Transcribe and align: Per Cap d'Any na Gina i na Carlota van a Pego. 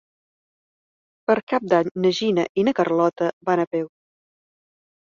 Per 1.27 1.35
Cap 1.53 1.67
d'Any 1.75 1.91
na 2.07 2.13
Gina 2.21 2.47
i 2.63 2.67
na 2.71 2.75
Carlota 2.81 3.31
van 3.53 3.67
a 3.67 3.71
Pego. 3.77 3.93